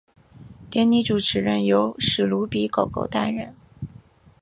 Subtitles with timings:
[0.71, 3.55] 典礼主持人由史奴比狗狗担任。